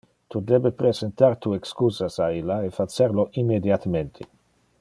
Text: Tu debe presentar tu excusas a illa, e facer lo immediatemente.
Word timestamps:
Tu 0.35 0.39
debe 0.51 0.71
presentar 0.79 1.35
tu 1.45 1.53
excusas 1.59 2.17
a 2.27 2.31
illa, 2.39 2.57
e 2.67 2.75
facer 2.81 3.09
lo 3.19 3.23
immediatemente. 3.43 4.21